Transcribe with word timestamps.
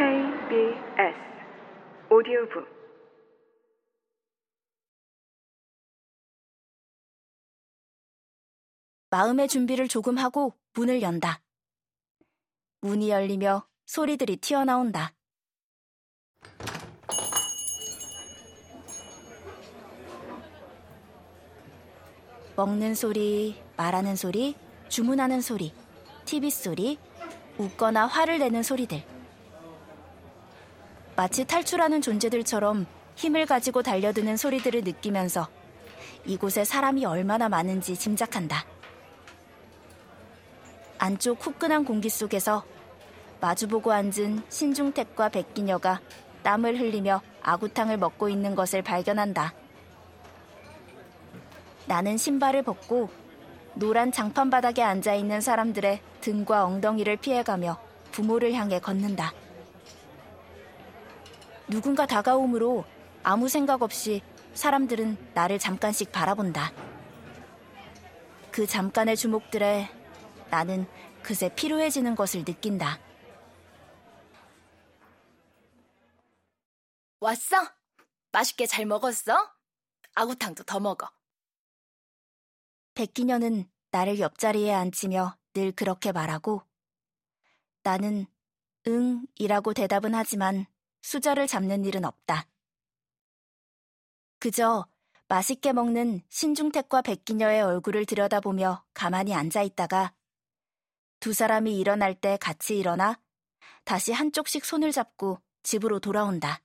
KBS 0.00 1.14
오디오북 2.10 2.66
마음의 9.10 9.48
준비를 9.48 9.88
조금 9.88 10.16
하고 10.16 10.54
문을 10.72 11.02
연다. 11.02 11.42
문이 12.80 13.10
열리며 13.10 13.66
소리들이 13.84 14.38
튀어나온다. 14.38 15.12
먹는 22.56 22.94
소리, 22.94 23.62
말하는 23.76 24.16
소리, 24.16 24.56
주문하는 24.88 25.42
소리, 25.42 25.74
TV 26.24 26.48
소리, 26.48 26.98
웃거나 27.58 28.06
화를 28.06 28.38
내는 28.38 28.62
소리들. 28.62 29.09
마치 31.20 31.44
탈출하는 31.44 32.00
존재들처럼 32.00 32.86
힘을 33.14 33.44
가지고 33.44 33.82
달려드는 33.82 34.38
소리들을 34.38 34.84
느끼면서 34.84 35.48
이곳에 36.24 36.64
사람이 36.64 37.04
얼마나 37.04 37.50
많은지 37.50 37.94
짐작한다. 37.94 38.64
안쪽 40.96 41.44
후끈한 41.44 41.84
공기 41.84 42.08
속에서 42.08 42.64
마주보고 43.38 43.92
앉은 43.92 44.44
신중택과 44.48 45.28
백기녀가 45.28 46.00
땀을 46.42 46.80
흘리며 46.80 47.20
아구탕을 47.42 47.98
먹고 47.98 48.30
있는 48.30 48.54
것을 48.54 48.80
발견한다. 48.80 49.52
나는 51.84 52.16
신발을 52.16 52.62
벗고 52.62 53.10
노란 53.74 54.10
장판 54.10 54.48
바닥에 54.48 54.82
앉아 54.82 55.12
있는 55.16 55.42
사람들의 55.42 56.00
등과 56.22 56.64
엉덩이를 56.64 57.18
피해가며 57.18 57.78
부모를 58.10 58.54
향해 58.54 58.80
걷는다. 58.80 59.34
누군가 61.70 62.04
다가오므로 62.04 62.84
아무 63.22 63.48
생각 63.48 63.82
없이 63.82 64.22
사람들은 64.54 65.32
나를 65.34 65.60
잠깐씩 65.60 66.10
바라본다. 66.10 66.72
그 68.50 68.66
잠깐의 68.66 69.16
주목들에 69.16 69.88
나는 70.50 70.86
그새 71.22 71.54
피로해지는 71.54 72.16
것을 72.16 72.44
느낀다. 72.44 72.98
왔어? 77.20 77.56
맛있게 78.32 78.66
잘 78.66 78.84
먹었어? 78.84 79.36
아구탕도 80.14 80.64
더 80.64 80.80
먹어. 80.80 81.08
백기녀는 82.94 83.70
나를 83.92 84.18
옆자리에 84.18 84.74
앉히며 84.74 85.36
늘 85.54 85.70
그렇게 85.70 86.10
말하고 86.10 86.62
나는 87.84 88.26
응 88.88 89.24
이라고 89.36 89.72
대답은 89.72 90.14
하지만 90.14 90.66
수저를 91.02 91.46
잡는 91.46 91.84
일은 91.84 92.04
없다. 92.04 92.46
그저 94.38 94.86
맛있게 95.28 95.72
먹는 95.72 96.22
신중택과 96.28 97.02
백기녀의 97.02 97.62
얼굴을 97.62 98.06
들여다보며 98.06 98.84
가만히 98.94 99.34
앉아 99.34 99.62
있다가 99.62 100.12
두 101.20 101.32
사람이 101.32 101.78
일어날 101.78 102.14
때 102.14 102.36
같이 102.40 102.78
일어나 102.78 103.20
다시 103.84 104.12
한쪽씩 104.12 104.64
손을 104.64 104.90
잡고 104.92 105.40
집으로 105.62 106.00
돌아온다. 106.00 106.62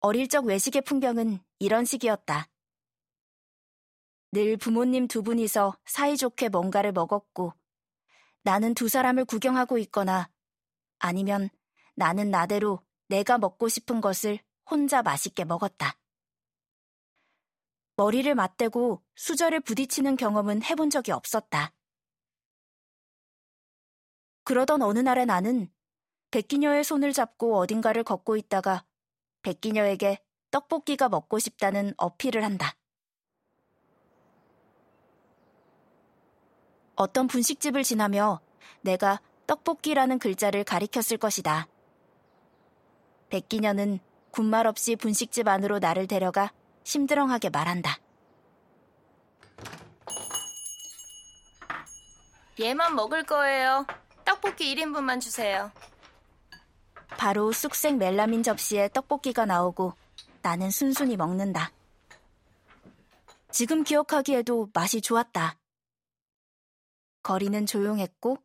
어릴 0.00 0.28
적 0.28 0.46
외식의 0.46 0.82
풍경은 0.82 1.40
이런 1.58 1.84
식이었다. 1.84 2.48
늘 4.32 4.56
부모님 4.56 5.08
두 5.08 5.22
분이서 5.22 5.76
사이좋게 5.84 6.48
뭔가를 6.48 6.92
먹었고 6.92 7.52
나는 8.42 8.74
두 8.74 8.88
사람을 8.88 9.26
구경하고 9.26 9.76
있거나 9.78 10.30
아니면 10.98 11.50
나는 12.00 12.30
나대로 12.30 12.80
내가 13.08 13.36
먹고 13.36 13.68
싶은 13.68 14.00
것을 14.00 14.38
혼자 14.64 15.02
맛있게 15.02 15.44
먹었다. 15.44 15.98
머리를 17.96 18.34
맞대고 18.34 19.02
수저를 19.16 19.60
부딪히는 19.60 20.16
경험은 20.16 20.62
해본 20.62 20.88
적이 20.88 21.12
없었다. 21.12 21.74
그러던 24.44 24.80
어느 24.80 24.98
날에 25.00 25.26
나는 25.26 25.70
백기녀의 26.30 26.84
손을 26.84 27.12
잡고 27.12 27.58
어딘가를 27.58 28.02
걷고 28.02 28.38
있다가 28.38 28.86
백기녀에게 29.42 30.24
떡볶이가 30.50 31.10
먹고 31.10 31.38
싶다는 31.38 31.92
어필을 31.98 32.42
한다. 32.42 32.78
어떤 36.94 37.26
분식집을 37.26 37.82
지나며 37.82 38.40
내가 38.80 39.20
떡볶이라는 39.46 40.18
글자를 40.18 40.64
가리켰을 40.64 41.18
것이다. 41.18 41.68
백기녀는 43.30 44.00
군말 44.30 44.66
없이 44.66 44.96
분식집 44.96 45.48
안으로 45.48 45.78
나를 45.78 46.06
데려가 46.06 46.52
심드렁하게 46.84 47.50
말한다. 47.50 47.98
얘만 52.60 52.94
먹을 52.94 53.22
거예요. 53.24 53.86
떡볶이 54.24 54.74
1인분만 54.74 55.20
주세요. 55.20 55.72
바로 57.08 57.52
쑥색 57.52 57.96
멜라민 57.96 58.42
접시에 58.42 58.88
떡볶이가 58.88 59.46
나오고 59.46 59.94
나는 60.42 60.70
순순히 60.70 61.16
먹는다. 61.16 61.72
지금 63.50 63.82
기억하기에도 63.82 64.70
맛이 64.72 65.00
좋았다. 65.00 65.58
거리는 67.22 67.66
조용했고 67.66 68.38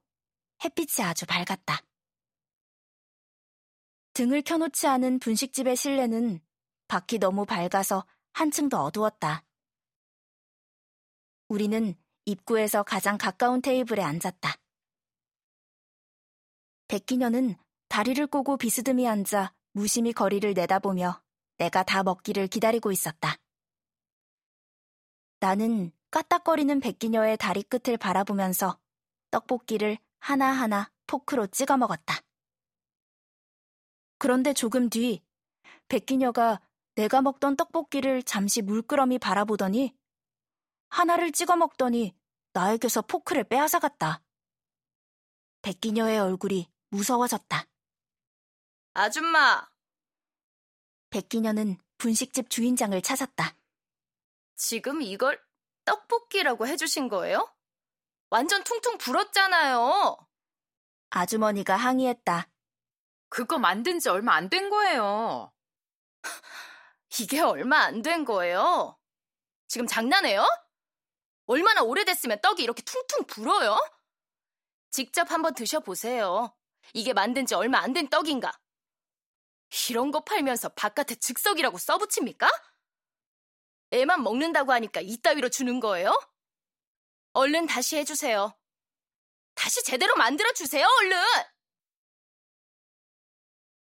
햇빛이 0.63 1.05
아주 1.05 1.25
밝았다. 1.25 1.81
등을 4.15 4.43
켜놓지 4.43 4.87
않은 4.87 5.19
분식집의 5.19 5.75
실내는 5.75 6.39
밖이 6.87 7.19
너무 7.19 7.45
밝아서 7.45 8.05
한층 8.31 8.69
더 8.69 8.81
어두웠다. 8.85 9.43
우리는 11.49 11.95
입구에서 12.23 12.83
가장 12.83 13.17
가까운 13.17 13.61
테이블에 13.61 14.01
앉았다. 14.01 14.55
백기녀는 16.87 17.57
다리를 17.89 18.25
꼬고 18.27 18.55
비스듬히 18.55 19.05
앉아 19.05 19.53
무심히 19.73 20.13
거리를 20.13 20.53
내다보며 20.53 21.21
내가 21.57 21.83
다 21.83 22.01
먹기를 22.01 22.47
기다리고 22.47 22.93
있었다. 22.93 23.35
나는 25.41 25.91
까딱거리는 26.11 26.79
백기녀의 26.79 27.35
다리 27.35 27.63
끝을 27.63 27.97
바라보면서 27.97 28.79
떡볶이를 29.31 29.97
하나하나 30.19 30.89
포크로 31.05 31.47
찍어 31.47 31.75
먹었다. 31.75 32.24
그런데 34.17 34.53
조금 34.53 34.89
뒤 34.89 35.23
백기녀가 35.87 36.61
내가 36.95 37.21
먹던 37.21 37.55
떡볶이를 37.57 38.23
잠시 38.23 38.61
물끄러미 38.61 39.19
바라보더니 39.19 39.95
하나를 40.89 41.31
찍어 41.31 41.55
먹더니 41.57 42.15
나에게서 42.53 43.01
포크를 43.01 43.43
빼앗아갔다. 43.43 44.21
백기녀의 45.61 46.19
얼굴이 46.19 46.71
무서워졌다. 46.89 47.65
아줌마! 48.93 49.67
백기녀는 51.09 51.77
분식집 51.97 52.49
주인장을 52.49 53.01
찾았다. 53.01 53.57
지금 54.55 55.01
이걸 55.01 55.43
떡볶이라고 55.83 56.67
해주신 56.67 57.09
거예요? 57.09 57.53
완전 58.29 58.63
퉁퉁 58.63 58.97
불었잖아요. 58.97 60.17
아주머니가 61.09 61.75
항의했다. 61.75 62.47
그거 63.35 63.59
만든 63.59 63.99
지 63.99 64.07
얼마 64.07 64.33
안 64.35 64.49
된 64.49 64.69
거예요. 64.69 65.51
이게 67.19 67.41
얼마 67.41 67.79
안 67.81 68.01
된 68.01 68.23
거예요? 68.23 68.97
지금 69.67 69.85
장난해요? 69.85 70.47
얼마나 71.45 71.81
오래됐으면 71.81 72.39
떡이 72.39 72.63
이렇게 72.63 72.81
퉁퉁 72.83 73.25
불어요? 73.27 73.77
직접 74.89 75.31
한번 75.31 75.53
드셔보세요. 75.53 76.55
이게 76.93 77.11
만든 77.11 77.45
지 77.45 77.55
얼마 77.55 77.79
안 77.79 77.91
된 77.91 78.07
떡인가? 78.07 78.57
이런 79.89 80.11
거 80.11 80.23
팔면서 80.23 80.69
바깥에 80.69 81.15
즉석이라고 81.15 81.77
써붙입니까? 81.77 82.49
애만 83.91 84.23
먹는다고 84.23 84.71
하니까 84.71 85.01
이따위로 85.01 85.49
주는 85.49 85.81
거예요? 85.81 86.17
얼른 87.33 87.65
다시 87.67 87.97
해주세요. 87.97 88.57
다시 89.55 89.83
제대로 89.83 90.15
만들어주세요, 90.15 90.87
얼른! 90.87 91.17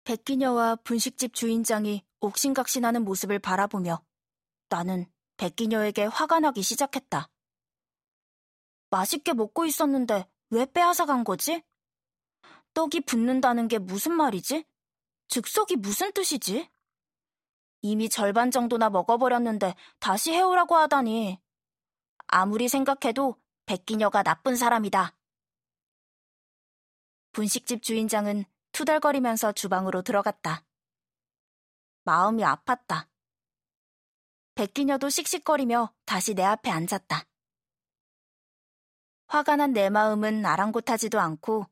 백기녀와 0.06 0.76
분식집 0.76 1.34
주인장이 1.34 2.04
옥신각신하는 2.20 3.04
모습을 3.04 3.40
바라보며 3.40 4.00
나는 4.68 5.10
백기녀에게 5.36 6.04
화가 6.04 6.38
나기 6.38 6.62
시작했다. 6.62 7.28
맛있게 8.90 9.32
먹고 9.32 9.66
있었는데 9.66 10.28
왜 10.50 10.64
빼앗아 10.64 11.06
간 11.06 11.24
거지? 11.24 11.60
떡이 12.72 13.00
붙는다는 13.00 13.66
게 13.66 13.78
무슨 13.78 14.12
말이지? 14.12 14.64
즉석이 15.26 15.74
무슨 15.74 16.12
뜻이지? 16.12 16.70
이미 17.82 18.08
절반 18.08 18.52
정도나 18.52 18.90
먹어버렸는데 18.90 19.74
다시 19.98 20.32
해오라고 20.32 20.76
하다니. 20.76 21.40
아무리 22.28 22.68
생각해도 22.68 23.40
백기녀가 23.66 24.22
나쁜 24.22 24.54
사람이다. 24.54 25.16
분식집 27.32 27.82
주인장은 27.82 28.44
투덜거리면서 28.76 29.52
주방으로 29.52 30.02
들어갔다. 30.02 30.62
마음이 32.04 32.42
아팠다. 32.42 33.08
백기녀도 34.54 35.08
씩씩거리며 35.08 35.94
다시 36.04 36.34
내 36.34 36.42
앞에 36.42 36.70
앉았다. 36.70 37.24
화가 39.28 39.56
난 39.56 39.72
내 39.72 39.88
마음은 39.88 40.44
아랑곳하지도 40.44 41.18
않고 41.18 41.66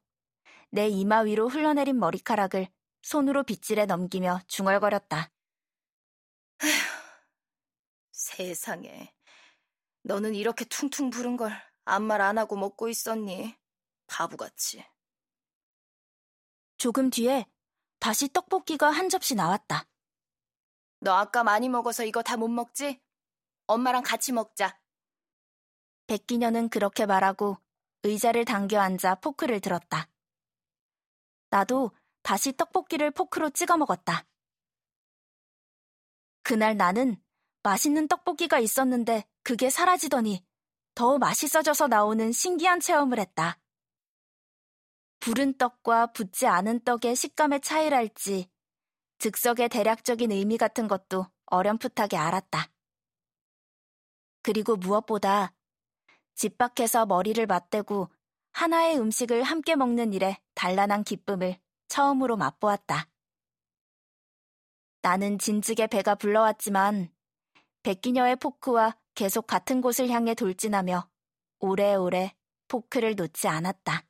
내 0.70 0.88
이마 0.88 1.20
위로 1.20 1.46
흘러내린 1.50 1.98
머리카락을 1.98 2.68
손으로 3.02 3.42
빗질해 3.42 3.84
넘기며 3.84 4.40
중얼거렸다. 4.46 5.30
세상에. 8.12 9.14
너는 10.04 10.34
이렇게 10.34 10.64
퉁퉁 10.64 11.10
부른 11.10 11.36
걸 11.36 11.52
아무 11.84 12.06
말 12.06 12.22
안 12.22 12.38
하고 12.38 12.56
먹고 12.56 12.88
있었니? 12.88 13.54
바보같이. 14.06 14.86
조금 16.84 17.08
뒤에 17.08 17.46
다시 17.98 18.28
떡볶이가 18.28 18.90
한 18.90 19.08
접시 19.08 19.34
나왔다. 19.34 19.86
너 21.00 21.14
아까 21.14 21.42
많이 21.42 21.70
먹어서 21.70 22.04
이거 22.04 22.22
다 22.22 22.36
못 22.36 22.48
먹지? 22.48 23.00
엄마랑 23.66 24.02
같이 24.02 24.32
먹자. 24.32 24.78
백기녀는 26.08 26.68
그렇게 26.68 27.06
말하고 27.06 27.56
의자를 28.02 28.44
당겨 28.44 28.80
앉아 28.80 29.14
포크를 29.22 29.60
들었다. 29.60 30.10
나도 31.48 31.92
다시 32.20 32.54
떡볶이를 32.54 33.12
포크로 33.12 33.48
찍어 33.48 33.78
먹었다. 33.78 34.26
그날 36.42 36.76
나는 36.76 37.16
맛있는 37.62 38.08
떡볶이가 38.08 38.58
있었는데 38.58 39.24
그게 39.42 39.70
사라지더니 39.70 40.44
더 40.94 41.16
맛있어져서 41.16 41.88
나오는 41.88 42.30
신기한 42.30 42.80
체험을 42.80 43.18
했다. 43.20 43.58
부른 45.24 45.56
떡과 45.56 46.08
붙지 46.08 46.46
않은 46.46 46.80
떡의 46.84 47.16
식감의 47.16 47.62
차이랄지 47.62 48.46
즉석의 49.16 49.70
대략적인 49.70 50.30
의미 50.30 50.58
같은 50.58 50.86
것도 50.86 51.26
어렴풋하게 51.46 52.18
알았다. 52.18 52.68
그리고 54.42 54.76
무엇보다 54.76 55.54
집 56.34 56.58
밖에서 56.58 57.06
머리를 57.06 57.46
맞대고 57.46 58.10
하나의 58.52 58.98
음식을 58.98 59.44
함께 59.44 59.76
먹는 59.76 60.12
일에 60.12 60.36
단란한 60.54 61.04
기쁨을 61.04 61.58
처음으로 61.88 62.36
맛보았다. 62.36 63.08
나는 65.00 65.38
진즉에 65.38 65.86
배가 65.86 66.16
불러왔지만 66.16 67.08
백기녀의 67.82 68.36
포크와 68.36 68.98
계속 69.14 69.46
같은 69.46 69.80
곳을 69.80 70.10
향해 70.10 70.34
돌진하며 70.34 71.08
오래오래 71.60 72.34
포크를 72.68 73.14
놓지 73.14 73.48
않았다. 73.48 74.04